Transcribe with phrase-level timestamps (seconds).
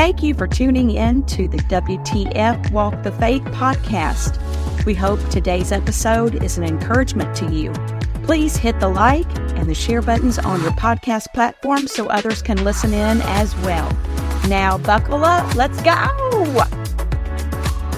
[0.00, 4.38] Thank you for tuning in to the WTF Walk the Faith podcast.
[4.86, 7.70] We hope today's episode is an encouragement to you.
[8.22, 12.64] Please hit the like and the share buttons on your podcast platform so others can
[12.64, 13.90] listen in as well.
[14.48, 15.92] Now, buckle up, let's go!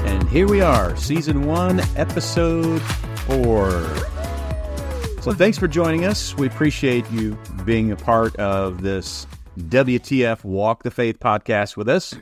[0.04, 2.82] And here we are, season one, episode
[3.28, 3.70] four.
[5.20, 6.36] So thanks for joining us.
[6.36, 9.28] We appreciate you being a part of this
[9.58, 12.14] WTF Walk the Faith podcast with us.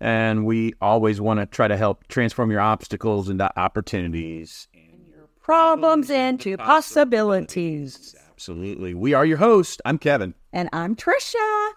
[0.00, 4.68] And we always want to try to help transform your obstacles into opportunities.
[4.72, 8.14] And your problems into possibilities.
[8.30, 8.94] Absolutely.
[8.94, 9.82] We are your host.
[9.84, 10.34] I'm Kevin.
[10.52, 11.70] And I'm Tricia.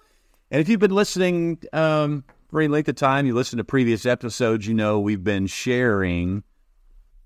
[0.49, 4.05] And if you've been listening um, for any length of time, you listen to previous
[4.05, 6.43] episodes, you know we've been sharing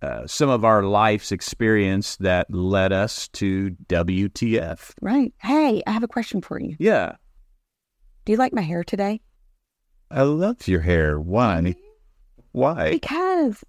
[0.02, 4.92] uh, some of our life's experience that led us to WTF.
[5.02, 5.34] Right.
[5.40, 6.76] Hey, I have a question for you.
[6.80, 7.16] Yeah.
[8.26, 9.22] Do you like my hair today?
[10.10, 11.20] I love your hair.
[11.20, 11.76] Why?
[12.52, 12.90] Why?
[12.92, 13.64] Because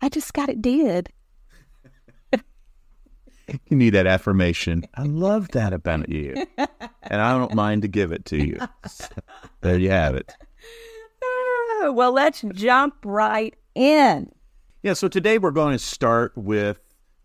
[0.00, 1.10] I just got it did.
[3.68, 4.84] You need that affirmation.
[4.94, 6.46] I love that about you.
[6.56, 8.58] and I don't mind to give it to you.
[9.60, 10.34] there you have it.
[11.22, 14.30] Oh, well, let's jump right in.
[14.82, 16.78] Yeah, so today we're going to start with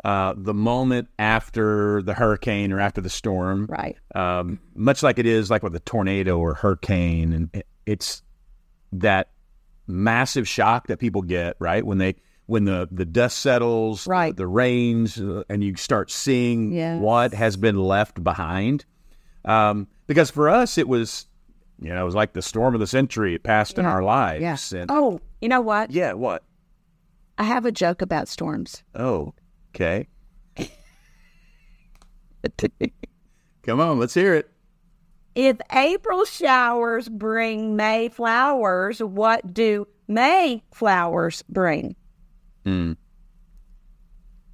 [0.03, 3.66] uh, the moment after the hurricane or after the storm.
[3.67, 3.98] Right.
[4.16, 7.34] Um, much like it is like with a tornado or hurricane.
[7.34, 8.22] And it's
[8.94, 9.30] that
[9.88, 11.86] massive shock that people get, right?
[11.86, 14.34] When they when the, the dust settles, Right.
[14.34, 17.02] the rains, uh, and you start seeing Yes.
[17.02, 18.86] what has been left behind.
[19.44, 21.26] Um, because for us, it was,
[21.82, 23.36] you know, it was like the storm of the century.
[23.36, 24.72] It passed in our lives.
[24.72, 24.80] Yeah.
[24.80, 25.92] And, Oh, you know what?
[25.92, 26.44] yeah, what?
[27.38, 28.82] I have a joke about storms.
[28.95, 29.34] Oh,
[29.78, 30.08] okay.
[33.64, 34.50] Come on, let's hear it.
[35.36, 41.95] If April showers bring May flowers, what do May flowers bring?
[42.65, 42.93] Hmm.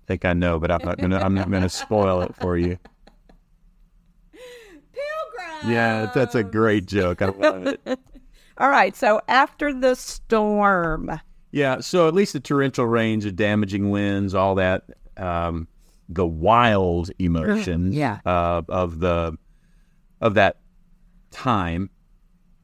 [0.07, 1.19] think I know, but I'm not gonna.
[1.19, 2.77] I'm not gonna spoil it for you.
[4.33, 5.71] Pilgrim.
[5.71, 7.21] Yeah, that's a great joke.
[7.21, 7.81] I love it.
[8.57, 8.95] All right.
[8.95, 11.09] So after the storm,
[11.51, 14.83] Yeah, so at least the torrential rains, the damaging winds, all that,
[15.17, 15.67] um,
[16.09, 18.19] the wild emotions, Yeah.
[18.25, 19.37] uh, of the
[20.21, 20.57] of that
[21.31, 21.89] time.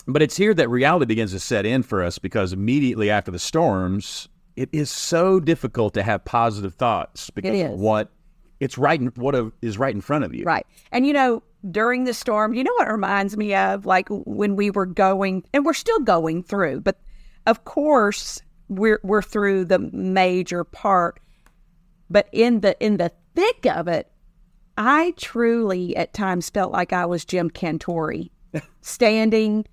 [0.08, 3.40] But it's here that reality begins to set in for us because immediately after the
[3.40, 8.12] storms, it is so difficult to have positive thoughts because what
[8.60, 10.44] it's right in, what is right in front of you.
[10.46, 10.66] right?
[10.92, 13.86] And you know, during the storm, you know what it reminds me of?
[13.86, 17.00] Like when we were going, and we're still going through, but
[17.46, 21.20] of course we're we're through the major part.
[22.10, 24.12] But in the in the thick of it,
[24.78, 28.30] I truly at times felt like I was Jim Cantore,
[28.82, 29.66] standing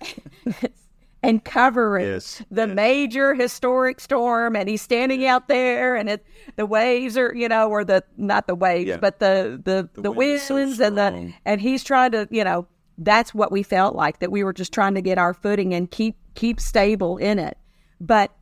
[1.22, 6.24] and covering Yes, the major historic storm, and he's standing out there, and it,
[6.56, 8.96] the waves are, you know, or the not the waves, Yeah.
[8.98, 12.66] but the the the, wind winds so and the and he's trying to, you know,
[12.98, 15.90] that's what we felt like that we were just trying to get our footing and
[15.90, 17.58] keep keep stable in it.
[18.00, 18.32] But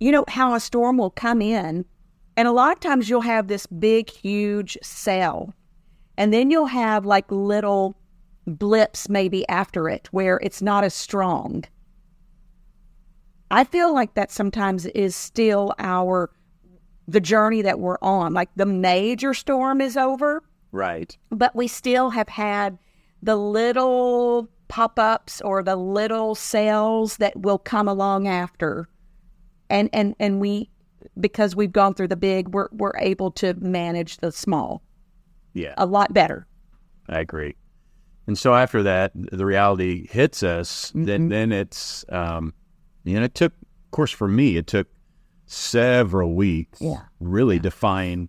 [0.00, 1.84] you know how a storm will come in,
[2.36, 5.54] and a lot of times you'll have this big, huge cell,
[6.16, 7.96] and then you'll have like little
[8.46, 11.64] blips maybe after it where it's not as strong.
[13.50, 16.30] I feel like that sometimes is still our
[17.06, 18.32] the journey that we're on.
[18.32, 20.42] Like the major storm is over,
[20.72, 21.16] Right.
[21.30, 22.78] but we still have had
[23.22, 28.88] the little pop-ups or the little cells that will come along after.
[29.70, 30.70] And and and we
[31.20, 34.82] because we've gone through the big, we're we're able to manage the small
[35.52, 35.74] Yeah.
[35.76, 36.46] a lot better.
[37.08, 37.54] I agree.
[38.26, 40.88] And so after that, the reality hits us.
[40.90, 41.04] Mm-hmm.
[41.04, 42.54] Then, then it's, um,
[43.04, 44.86] you know, it took, of course, for me, it took
[45.46, 47.02] several weeks, Yeah.
[47.20, 48.28] really to find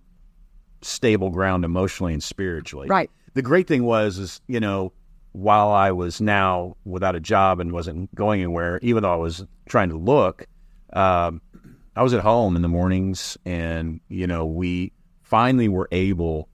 [0.82, 2.88] stable ground emotionally and spiritually.
[2.90, 3.10] Right.
[3.36, 4.92] The great thing was, is you know,
[5.32, 9.46] while I was now without a job and wasn't going anywhere, even though I was
[9.68, 10.46] trying to look,
[10.94, 11.42] um,
[11.96, 14.92] I was at home in the mornings, and you know, we
[15.24, 16.50] finally were able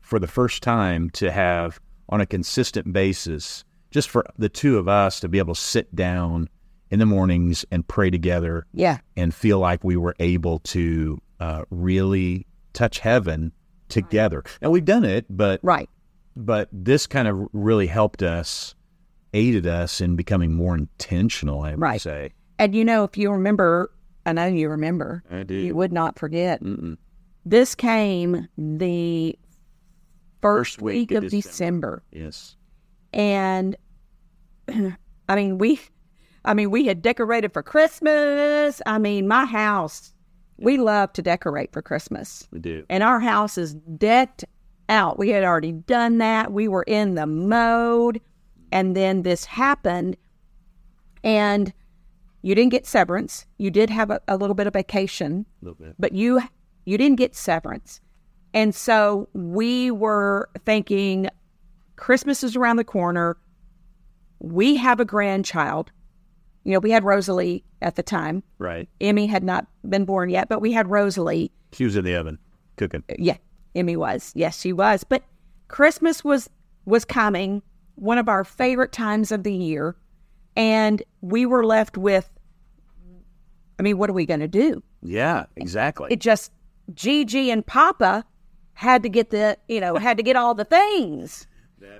[0.00, 4.88] for the first time to have on a consistent basis, just for the two of
[4.88, 6.48] us to be able to sit down
[6.90, 8.98] in the mornings and pray together Yeah.
[9.16, 13.52] and feel like we were able to uh, really touch heaven
[13.88, 14.42] together.
[14.60, 15.88] And we've done it, but Right.
[16.36, 18.74] but this kind of really helped us,
[19.34, 21.60] aided us in becoming more intentional.
[21.62, 22.00] I would Right.
[22.00, 22.30] say.
[22.58, 23.92] And you know, if you remember,
[24.26, 25.54] I know you remember, I do.
[25.54, 26.62] you would not forget.
[26.62, 26.96] Mm-mm.
[27.44, 29.38] This came the
[30.42, 32.02] first, week, of December.
[32.12, 32.56] Yes.
[33.12, 33.76] And
[35.28, 35.80] I mean, we
[36.44, 38.80] I mean, we had decorated for Christmas.
[38.86, 40.14] I mean, my house,
[40.56, 42.48] we love to decorate for Christmas.
[42.50, 42.84] We do.
[42.88, 44.44] And our house is decked
[44.88, 45.18] out.
[45.18, 46.52] We had already done that.
[46.52, 48.20] We were in the mode.
[48.72, 50.16] And then this happened.
[51.22, 51.72] And
[52.42, 53.46] you didn't get severance.
[53.58, 55.94] You did have a, a little bit of vacation, A little bit.
[55.98, 56.40] but you
[56.84, 58.00] you didn't get severance.
[58.54, 61.28] And so we were thinking
[61.96, 63.36] Christmas is around the corner.
[64.40, 65.92] We have a grandchild.
[66.64, 68.42] You know, we had Rosalie at the time.
[68.58, 68.88] Right.
[69.00, 71.50] Emmy had not been born yet, but we had Rosalie.
[71.72, 72.38] She was in the oven
[72.76, 73.04] cooking.
[73.10, 73.36] Uh, yeah,
[73.74, 74.32] Emmy was.
[74.34, 75.04] Yes, she was.
[75.04, 75.22] But
[75.68, 76.48] Christmas was
[76.86, 77.62] was coming,
[77.96, 79.94] one of our favorite times of the year,
[80.60, 82.30] and we were left with
[83.78, 84.82] I mean, what are we going to do?
[85.02, 86.08] Yeah, exactly.
[86.12, 86.52] It just
[86.92, 88.26] Gigi and Papa
[88.74, 91.46] had to get the, you know, had to get all the things.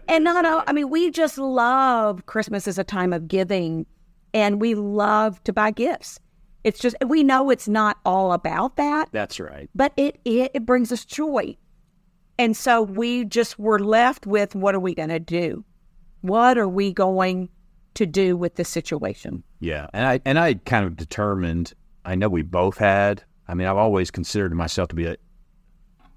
[0.06, 3.86] And not all, I mean, we just love Christmas as a time of giving
[4.34, 6.20] and we love to buy gifts.
[6.64, 9.70] It's just we know it's not all about that That's right.
[9.74, 11.56] but it, it it brings us joy.
[12.38, 15.64] And so we just were left with what are we going to do?
[16.20, 17.48] What are we going
[17.94, 19.42] to do with the situation?
[19.60, 21.74] Yeah, and I and I kind of determined.
[22.04, 23.22] I know we both had.
[23.48, 25.16] I mean, I've always considered myself to be a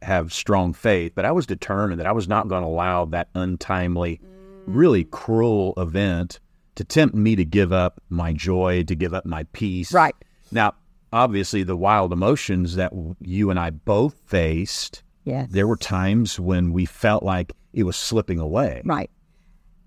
[0.03, 3.29] have strong faith, but I was determined that I was not going to allow that
[3.35, 4.21] untimely,
[4.65, 6.39] really cruel event
[6.75, 9.93] to tempt me to give up my joy, to give up my peace.
[9.93, 10.15] Right.
[10.51, 10.73] Now,
[11.11, 12.91] obviously, the wild emotions that
[13.21, 15.03] you and I both faced.
[15.23, 15.49] Yes.
[15.51, 18.81] There were times when we felt like it was slipping away.
[18.83, 19.09] Right.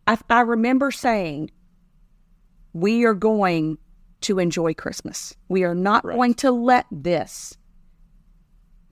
[0.06, 1.50] I, I remember saying,
[2.76, 3.78] we are going
[4.20, 5.34] to enjoy Christmas.
[5.48, 6.14] We are not Right.
[6.14, 7.56] going to let this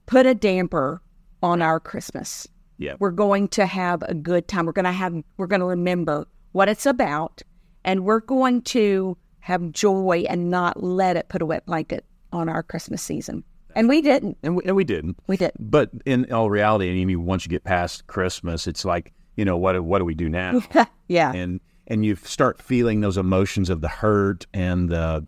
[0.06, 1.02] put a damper
[1.42, 2.48] on our Christmas.
[2.78, 2.94] Yeah.
[2.98, 4.64] We're going to have a good time.
[4.64, 7.42] We're going to have, we're going to remember what it's about,
[7.84, 12.48] and we're going to have joy and not let it put a wet blanket on
[12.48, 13.44] our Christmas season.
[13.76, 14.38] And we didn't.
[14.42, 15.18] And we, and we didn't.
[15.26, 15.70] We didn't.
[15.70, 19.56] But in all reality, I mean, once you get past Christmas, it's like you know
[19.56, 19.78] what?
[19.84, 20.62] What do we do now?
[21.08, 21.32] yeah.
[21.32, 25.26] and and you start feeling those emotions of the hurt and the,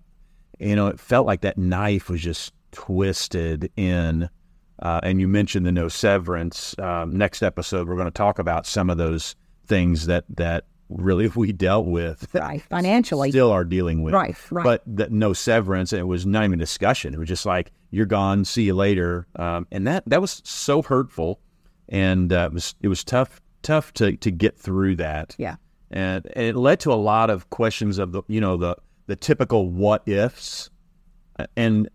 [0.59, 4.29] you know, it felt like that knife was just twisted in.
[4.81, 6.79] Uh, and you mentioned the no severance.
[6.79, 9.35] Um, next episode, we're going to talk about some of those
[9.67, 12.63] things that that really we dealt with, Right.
[12.63, 13.31] Financially.
[13.31, 14.15] still are dealing with.
[14.15, 14.65] Right, right.
[14.65, 17.15] But that no severance, and it was not even a discussion.
[17.15, 20.83] It was just like you're gone, see you later, um, and that that was so
[20.83, 21.41] hurtful,
[21.89, 25.35] and uh, it was it was tough tough to to get through that.
[25.39, 25.57] Yeah.
[25.91, 29.17] And, and it led to a lot of questions of the you know the the
[29.17, 30.71] typical what ifs,
[31.57, 31.89] and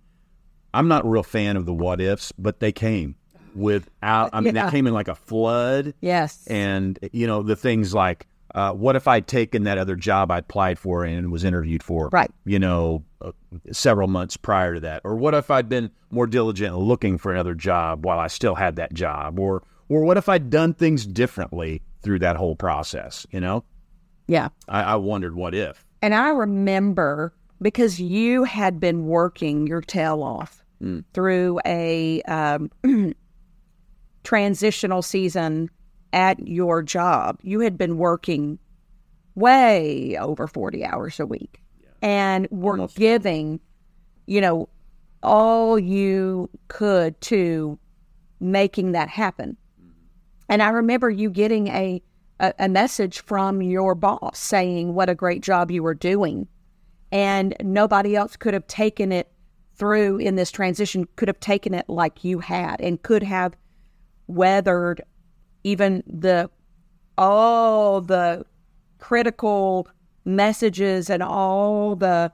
[0.73, 3.15] I'm not a real fan of the what ifs, but they came
[3.55, 4.29] without.
[4.33, 4.65] I mean, Yeah.
[4.65, 6.45] they came in like a flood Yes.
[6.47, 10.39] and you know the things like uh, what if I'd taken that other job I
[10.39, 12.29] applied for and was interviewed for, Right.
[12.43, 13.31] You know, uh,
[13.71, 17.53] several months prior to that, or what if I'd been more diligent looking for another
[17.55, 21.81] job while I still had that job, or or what if I'd done things differently
[22.01, 23.25] through that whole process?
[23.31, 23.63] You know,
[24.31, 24.47] yeah.
[24.69, 25.85] I, I wondered what if.
[26.01, 30.63] And I remember because you had been working your tail off
[31.13, 32.71] through a um,
[34.23, 35.69] transitional season
[36.13, 37.39] at your job.
[37.43, 38.57] You had been working
[39.35, 41.61] way over 40 hours a week
[42.01, 43.59] and were giving,
[44.27, 44.69] you know,
[45.21, 47.77] all you could to
[48.39, 49.57] making that happen.
[50.47, 52.01] And I remember you getting a,
[52.41, 56.47] a, a message from your boss saying what a great job you were doing.
[57.11, 59.31] And nobody else could have taken it
[59.75, 63.53] through in this transition, could have taken it like you had, and could have
[64.27, 65.01] weathered
[65.63, 66.49] even the
[67.17, 68.45] all the
[68.99, 69.87] critical
[70.25, 72.31] messages and all the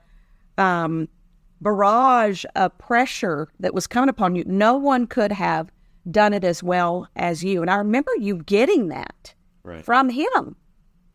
[0.58, 1.08] um,
[1.62, 4.44] barrage of pressure that was coming upon you.
[4.46, 5.72] No one could have
[6.12, 7.62] done it as well as you.
[7.62, 9.34] And I remember you getting that
[9.68, 9.84] Right.
[9.86, 10.56] from him.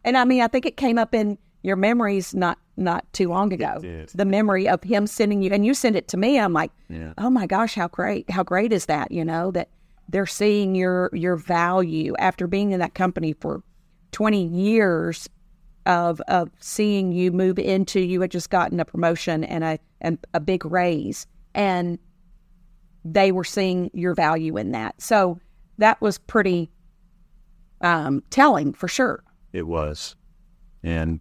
[0.05, 3.53] And I mean, I think it came up in your memories not not too long
[3.53, 3.79] ago.
[4.15, 6.39] The memory of him sending you, and you send it to me.
[6.39, 7.13] I'm like, Yeah.
[7.19, 8.31] oh my gosh, how great!
[8.31, 9.13] How great is that?
[9.13, 9.69] You know that
[10.09, 13.63] they're seeing your your value after being in that company for
[14.13, 15.29] 20 years
[15.87, 20.19] of of seeing you move into you had just gotten a promotion and a and
[20.35, 21.99] a big raise and
[23.05, 25.41] they were seeing your value in that so
[25.79, 26.71] that was pretty
[27.83, 29.23] um telling for sure.
[29.53, 30.17] It was,
[30.83, 31.21] and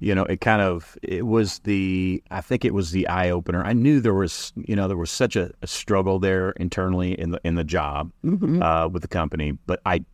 [0.00, 3.62] you know, it kind of it was the I think it was the eye opener.
[3.64, 7.30] I knew there was you know there was such a, a struggle there internally in
[7.30, 8.10] the in the job
[8.62, 10.04] uh, with the company, but I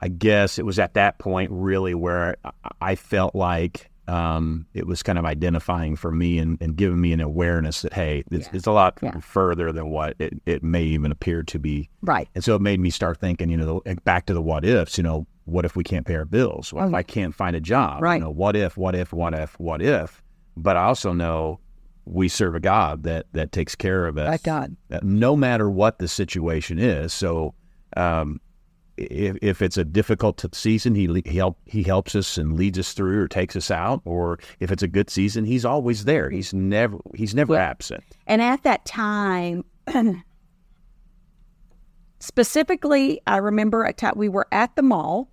[0.00, 4.86] I guess it was at that point really where I, I felt like um, it
[4.86, 8.46] was kind of identifying for me and, and giving me an awareness that hey, it's,
[8.46, 8.52] Yeah.
[8.54, 9.18] it's a lot Yeah.
[9.20, 11.88] further than what it, it may even appear to be.
[12.02, 12.28] Right.
[12.34, 14.96] And so it made me start thinking, you know, the, back to the what ifs.
[14.96, 16.72] You know, what if we can't pay our bills?
[16.72, 18.02] What if Oh, I can't find a job?
[18.02, 18.16] Right.
[18.16, 18.76] You know, what if?
[18.76, 19.12] What if?
[19.12, 19.58] What if?
[19.58, 20.22] What if?
[20.56, 21.60] But I also know
[22.04, 24.30] we serve a God that that takes care of us.
[24.30, 24.76] That God.
[24.92, 27.12] uh, no matter what the situation is.
[27.12, 27.54] So,
[27.96, 28.40] um,
[28.96, 32.92] if, if it's a difficult season, he he help he helps us and leads us
[32.92, 34.00] through or takes us out.
[34.04, 36.30] Or if it's a good season, he's always there.
[36.30, 38.04] He's never he's never absent.
[38.26, 39.64] And at that time,
[42.20, 45.28] specifically, I remember a time we were at the mall.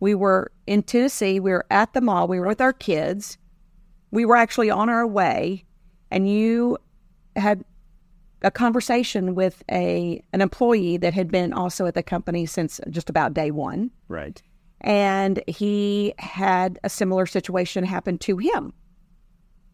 [0.00, 1.40] We were in Tennessee.
[1.40, 2.28] We were at the mall.
[2.28, 3.38] We were with our kids.
[4.10, 5.64] We were actually on our way,
[6.10, 6.78] and you
[7.34, 7.64] had
[8.42, 13.08] a conversation with a an employee that had been also at the company since just
[13.10, 14.42] about day one Right.
[14.82, 18.72] and he had a similar situation happen to him.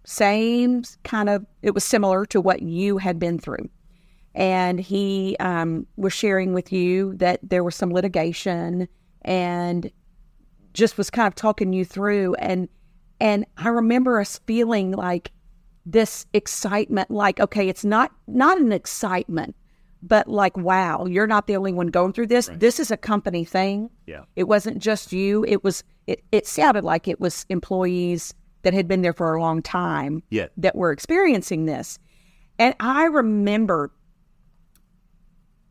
[0.04, 3.69] Same kind of, it was similar to what you had been through.
[4.35, 8.88] And he um, was sharing with you that there was some litigation
[9.23, 9.90] and
[10.73, 12.35] just was kind of talking you through.
[12.37, 12.69] And
[13.21, 15.31] and I remember us feeling like
[15.85, 19.57] this excitement, like okay, it's not not an excitement,
[20.03, 22.51] but like wow, you're not the only one going through this.
[22.55, 23.91] This is a company thing.
[24.07, 24.25] Yeah.
[24.37, 25.45] It wasn't just you.
[25.47, 29.41] It was it, it sounded like it was employees that had been there for a
[29.41, 30.47] long time Yeah.
[30.57, 31.99] that were experiencing this.
[32.59, 33.93] And I remember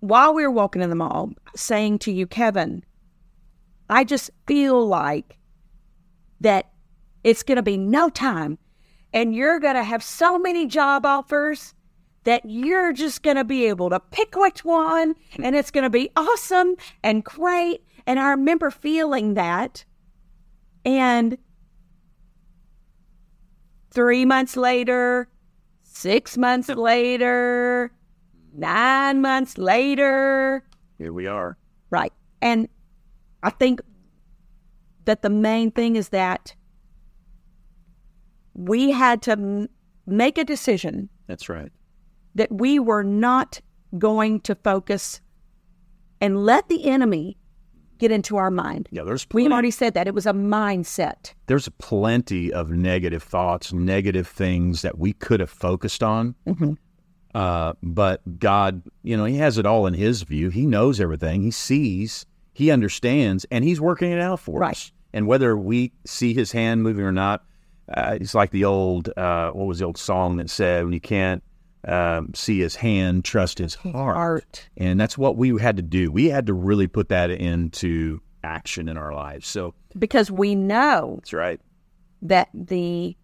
[0.01, 2.84] while we were walking in the mall saying to you, Kevin,
[3.89, 5.38] I just feel like
[6.41, 6.72] that
[7.24, 8.58] it's going to be no time
[9.13, 11.74] and you're going to have so many job offers
[12.24, 15.89] that you're just going to be able to pick which one and it's going to
[15.89, 17.84] be awesome and great.
[18.06, 19.86] And I remember feeling that.
[20.86, 21.38] And
[23.91, 25.30] three months later,
[25.84, 27.91] six months later,
[28.53, 30.63] nine months later,
[30.98, 31.58] Here we are.
[31.89, 32.13] Right.
[32.41, 32.70] And
[33.44, 33.82] I think
[35.06, 36.56] that the main thing is that
[38.53, 39.67] we had to m-
[40.05, 41.72] make a decision That's right.
[42.36, 43.62] that we were not
[43.98, 45.22] going to focus
[46.20, 47.38] and let the enemy
[47.98, 48.89] get into our mind.
[48.91, 49.03] Yeah.
[49.03, 51.34] There's We plenty, already said that it was a mindset.
[51.48, 56.36] there's plenty of negative thoughts, negative things that we could have focused on.
[56.48, 56.77] Mhm.
[57.36, 60.50] Uh, but God, you know, He has it all in His view.
[60.50, 61.43] He knows everything.
[61.43, 62.25] He sees.
[62.53, 64.72] He understands, and He's working it out for Right.
[64.72, 64.91] us.
[65.13, 67.46] And whether we see His hand moving or not,
[67.90, 71.02] uh, it's like the old uh, what was the old song that said, "When you
[71.02, 71.44] can't
[71.88, 74.70] um, see His hand, trust His heart." Art.
[74.78, 76.12] And that's what we had to do.
[76.12, 79.48] We had to really put that into action in our lives.
[79.48, 81.60] So Because we know that's right.
[82.24, 83.16] that the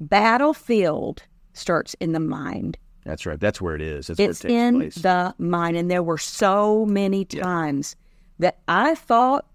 [0.00, 1.22] battlefield
[1.52, 2.76] starts in the mind.
[3.04, 3.40] That's right.
[3.40, 4.08] That's where it is.
[4.08, 4.94] That's It's it in place.
[4.96, 5.76] the mind.
[5.76, 7.96] And there were so many times
[8.38, 9.46] that I thought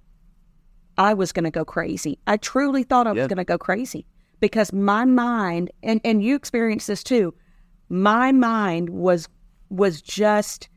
[0.97, 2.17] I was going to go crazy.
[2.25, 4.05] I truly thought I was going to go crazy
[4.43, 7.33] because my mind, and, and you experienced this too,
[7.87, 9.29] my mind was
[9.69, 10.67] was just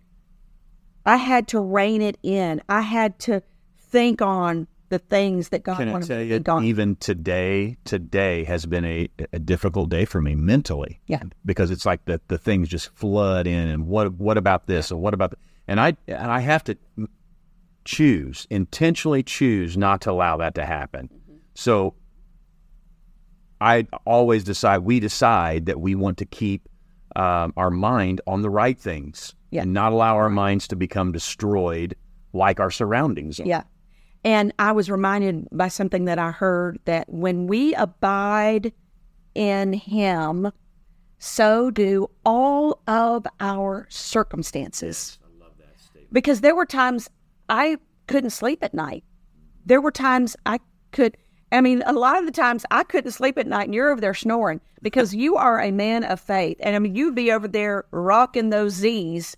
[1.05, 2.63] I had to rein it in.
[2.69, 3.43] I had to
[3.77, 8.85] think on the things that God Can I tell you, even today, today has been
[8.85, 11.01] a, a difficult day for me mentally.
[11.09, 11.25] Yeah.
[11.45, 15.01] Because it's like the, the things just flood in and what what about this and
[15.01, 16.77] what about th- and I and I have to
[17.85, 21.09] choose, intentionally choose not to allow that to happen.
[21.09, 21.39] Mm-hmm.
[21.55, 21.95] So
[23.61, 26.69] I always decide we decide that we want to keep
[27.15, 29.63] um, our mind on the right things Yeah.
[29.63, 31.97] and not allow our minds to become destroyed
[32.33, 33.47] like our surroundings are.
[33.47, 33.63] Yeah.
[34.25, 38.73] And I was reminded by something that I heard that when we abide
[39.35, 40.51] in Him,
[41.19, 45.19] so do all of our circumstances.
[45.23, 46.13] Yes, I love that statement.
[46.13, 47.09] Because there were times
[47.49, 49.05] I couldn't sleep at night.
[49.65, 50.61] There were times I
[50.93, 51.17] could,
[51.53, 54.01] I mean, a lot of the times I couldn't sleep at night and you're over
[54.01, 56.57] there snoring because you are a man of faith.
[56.61, 59.37] And I mean, you'd be over there rocking those Z's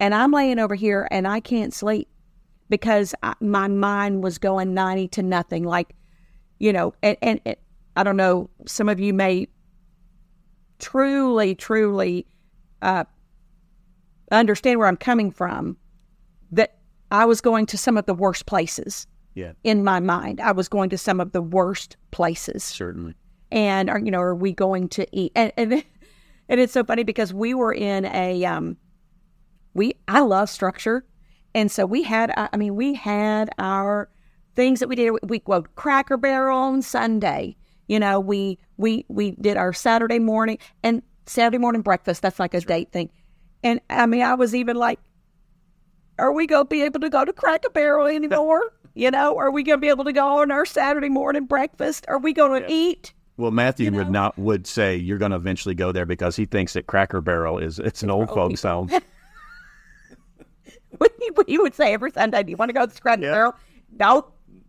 [0.00, 2.08] and I'm laying over here and I can't sleep
[2.70, 5.64] because I, my mind was going 90 to nothing.
[5.64, 5.94] Like,
[6.58, 7.56] you know, and, and, and
[7.96, 9.48] I don't know, some of you may
[10.78, 12.26] truly, truly
[12.80, 13.04] uh,
[14.30, 15.76] understand where I'm coming from.
[16.50, 16.78] That
[17.10, 20.40] I was going to some of the worst places Yeah, in my mind.
[20.40, 23.14] I was going to some of the worst places certainly.
[23.50, 25.72] and are you know are we going to eat and and,
[26.48, 28.76] and it's so funny because we were in a um
[29.74, 31.04] we i love structure
[31.54, 34.08] and so we had i mean we had our
[34.54, 37.56] things that we did we quote cracker barrel on sunday
[37.88, 42.22] You know, we we we did our Saturday morning and Saturday morning breakfast.
[42.22, 43.10] That's like a date thing.
[43.62, 44.98] And I mean, I was even like,
[46.18, 48.62] "Are we gonna be able to go to Cracker Barrel anymore?
[48.94, 52.04] You know, are we gonna be able to go on our Saturday morning breakfast?
[52.08, 53.98] Are we gonna eat?" Well, Matthew You know?
[53.98, 57.22] would not would say you're going to eventually go there because he thinks that Cracker
[57.22, 58.88] Barrel is it's an old folks home.
[61.46, 63.30] he would say every Sunday, "Do you want to go to Cracker Yeah.
[63.32, 63.54] Barrel?"
[63.98, 64.26] No,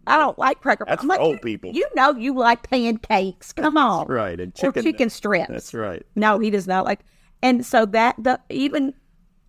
[0.07, 0.97] I don't like Cracker Barrel.
[0.97, 3.53] That's like, old people." You know, you like pancakes.
[3.53, 4.83] Come on, right, and or chicken.
[4.83, 5.49] chicken strips.
[5.49, 6.05] That's right.
[6.15, 7.01] No, he does not like.
[7.41, 8.93] And so that the even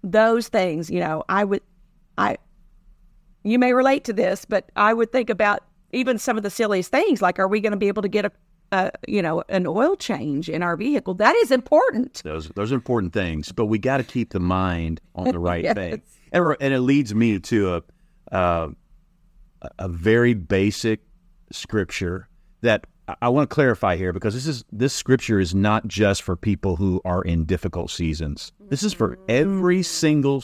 [0.03, 1.63] those things, you know, I would,
[2.19, 2.37] I,
[3.45, 5.61] you may relate to this, but I would think about
[5.93, 8.25] even some of the silliest things, like, are we going to be able to get
[8.25, 8.33] a,
[8.73, 11.15] a, you know, an oil change in our vehicle?
[11.15, 12.23] That is important.
[12.25, 15.63] Those those are important things, but we got to keep the mind on the right
[15.71, 15.75] Yes.
[15.75, 17.83] thing, and, and it leads me to a
[18.35, 18.69] uh,
[19.79, 21.01] a very basic
[21.53, 22.29] scripture
[22.63, 26.23] that I- I want to clarify here because this is this scripture is not just
[26.23, 28.53] for people who are in difficult seasons.
[28.71, 30.43] This is for every single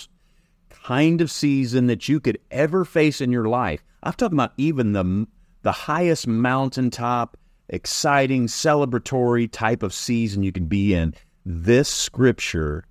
[0.84, 3.82] kind of season that you could ever face in your life.
[4.02, 5.26] I'm talking about even the
[5.62, 7.36] the highest mountaintop,
[7.68, 11.14] exciting, celebratory type of season you could be in.
[11.44, 12.84] This scripture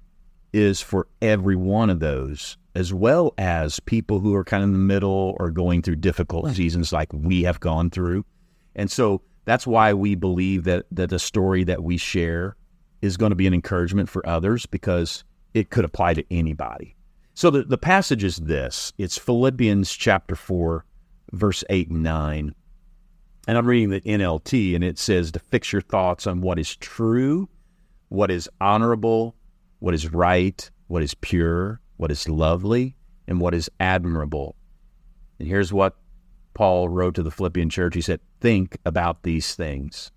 [0.54, 4.74] is for every one of those, as well as people who are kind of in
[4.74, 8.24] the middle or going through difficult seasons like we have gone through.
[8.76, 12.56] And so that's why we believe that, that the story that we share
[13.02, 16.96] is going to be an encouragement for others because it could apply to anybody.
[17.40, 20.84] So the, the passage is this it's Philippians chapter 4,
[21.32, 22.54] verse 8 and 9.
[23.48, 26.76] And I'm reading the NLT, and it says to fix your thoughts on what is
[26.76, 27.48] true,
[28.10, 29.38] what is honorable,
[29.80, 34.58] what is right, what is pure, what is lovely, and what is admirable.
[35.40, 35.96] And here's what
[36.54, 37.96] Paul wrote to the Philippian church.
[37.96, 40.12] He said, Think about these things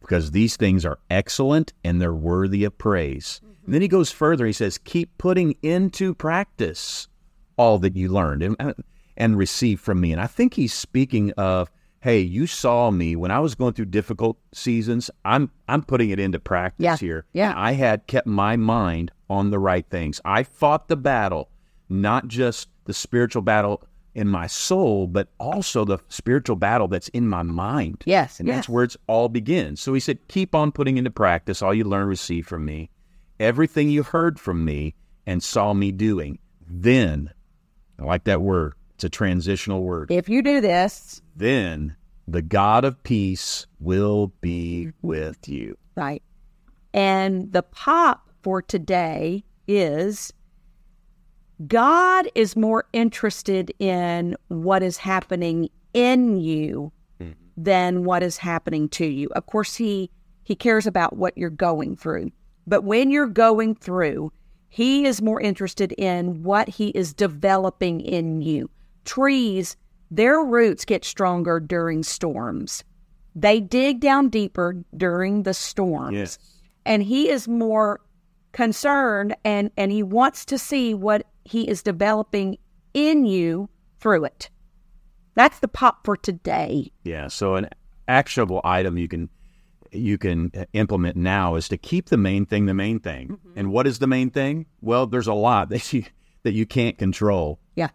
[0.00, 3.42] because these things are excellent and they're worthy of praise.
[3.66, 4.46] And then he goes further.
[4.46, 7.08] He says, Keep putting into practice
[7.56, 8.74] all that you learned and,
[9.16, 10.12] and received from me.
[10.12, 13.86] And I think he's speaking of, hey, you saw me when I was going through
[13.86, 15.10] difficult seasons.
[15.24, 17.26] I'm I'm putting it into practice Yeah, here.
[17.32, 17.52] yeah.
[17.56, 20.20] I had kept my mind on the right things.
[20.24, 21.48] I fought the battle,
[21.88, 23.82] not just the spiritual battle
[24.14, 28.02] in my soul, but also the spiritual battle that's in my mind.
[28.06, 28.58] Yes, And yes.
[28.58, 29.80] that's where it's all begins.
[29.80, 32.88] So he said, keep on putting into practice all you learn, receive from me,
[33.40, 34.94] everything you heard from me
[35.26, 36.38] and saw me doing.
[36.68, 37.32] Then,
[37.98, 38.74] I like that word.
[38.94, 40.10] It's a transitional word.
[40.10, 41.96] If you do this, Then
[42.26, 45.76] the God of peace will be with you.
[45.94, 46.22] right?
[46.92, 50.32] And the pop for today is
[51.66, 57.32] God is more interested in what is happening in you mm-hmm.
[57.56, 59.28] than what is happening to you.
[59.36, 60.10] Of course, he
[60.44, 62.30] he cares about what you're going through.
[62.66, 64.32] But when you're going through,
[64.68, 68.68] he is more interested in what he is developing in you.
[69.04, 69.76] Trees,
[70.10, 72.84] their roots get stronger during storms.
[73.34, 76.38] They dig down deeper during the storms
[76.86, 78.00] and he is more
[78.52, 82.56] concerned and and he wants to see what he is developing
[82.94, 83.68] in you
[84.00, 84.48] through it
[85.34, 87.28] that's the pop for today Yeah.
[87.28, 87.68] So an
[88.08, 89.28] actionable item you can
[89.98, 93.28] you can uh, implement now is to keep the main thing the main thing.
[93.28, 93.58] Mm-hmm.
[93.58, 94.66] And what is the main thing?
[94.80, 96.04] Well, there's a lot that you
[96.42, 97.60] that you can't control.
[97.74, 97.88] yeah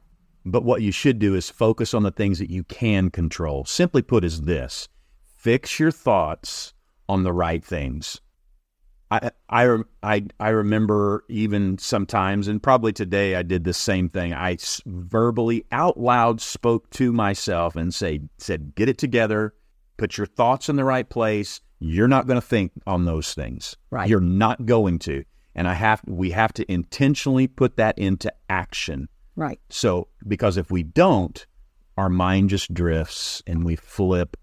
[0.46, 3.66] But what you should do is focus on the things that you can control.
[3.66, 4.90] Simply put, is this
[5.38, 6.74] fix your thoughts
[7.10, 8.22] on the right things.
[9.12, 14.34] I, I, I, I remember even sometimes, and probably today, I did the same thing.
[14.34, 19.54] I verbally, out loud, spoke to myself and say, said, "Get it together.
[19.98, 21.60] Put your thoughts in the right place.
[21.84, 23.76] You're not going to think on those things.
[23.90, 24.08] Right.
[24.08, 25.24] You're not going to."
[25.56, 29.10] And I have, we have to intentionally put that into action.
[29.36, 31.46] right So, because if we don't,
[31.98, 34.38] our mind just drifts and we flip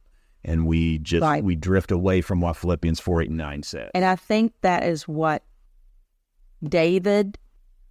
[0.44, 1.42] and we just Right.
[1.42, 3.90] we drift away from what Philippians 4 8 and 9 says.
[3.94, 5.42] and i think that is what
[6.66, 7.38] david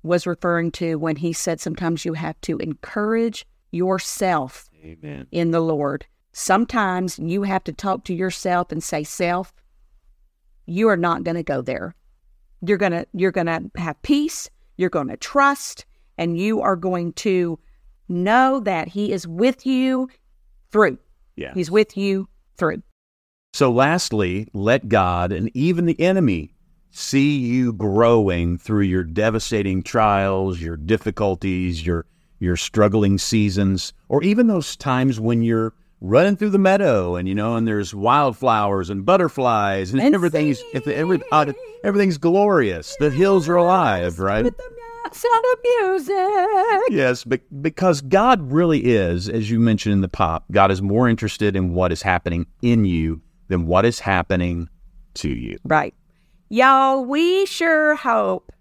[0.03, 5.27] was referring to when he said sometimes you have to encourage yourself Amen.
[5.31, 6.05] in the lord
[6.37, 9.53] sometimes you have to talk to yourself and say self
[10.67, 11.95] you are not going to go there.
[12.61, 15.85] You're going to you're going to have peace you're going to trust
[16.17, 17.59] and you are going to
[18.07, 20.09] know that he is with you
[20.71, 20.99] through.
[21.35, 21.53] Yeah.
[21.53, 22.81] he's with you through.
[23.53, 26.53] So, lastly, let God and even the enemy
[26.91, 32.05] see you growing through your devastating trials, your difficulties, your
[32.39, 37.35] your struggling seasons, or even those times when you're running through the meadow, and you
[37.35, 42.95] know, and there's wildflowers and butterflies, and, And everything's if every, uh, everything's glorious.
[42.99, 44.43] The hills are alive, right?
[44.43, 44.77] With the
[45.11, 46.81] sound of music.
[46.89, 51.07] Yes, but because God really is, as you mentioned in the pop, God is more
[51.07, 54.69] interested in what is happening in you than what is happening
[55.15, 55.57] to you.
[55.63, 55.93] Right.
[56.49, 58.51] Y'all, we sure hope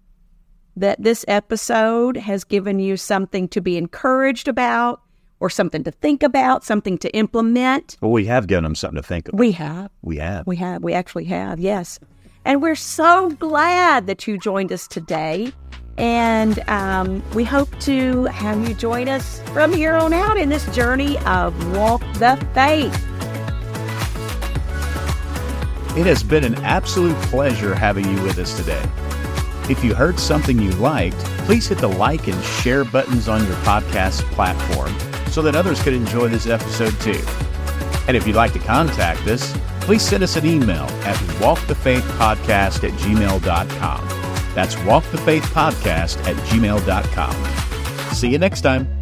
[0.77, 5.01] that this episode has given you something to be encouraged about
[5.41, 7.97] or something to think about, something to implement.
[8.01, 9.39] Well, we have given them something to think of.
[9.39, 9.91] We have.
[10.03, 10.47] We have.
[10.47, 10.83] We have.
[10.83, 11.61] We actually have.
[11.61, 11.99] Yes.
[12.45, 15.53] And we're so glad that you joined us today.
[15.99, 20.65] And um, we hope to have you join us from here on out in this
[20.75, 22.95] journey of Walk the Faith.
[25.97, 28.85] It has been an absolute pleasure having you with us today.
[29.71, 33.57] If you heard something you liked, please hit the like and share buttons on your
[33.57, 34.95] podcast platform
[35.37, 37.21] so that others could enjoy this episode too.
[38.09, 42.93] And if you'd like to contact us, please send us an email at walkthefaithpodcast at
[43.01, 44.09] gmail.com.
[44.55, 48.15] That's walkthefaithpodcast at gmail.com.
[48.15, 48.96] See you next time.